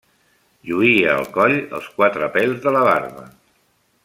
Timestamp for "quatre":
1.99-2.31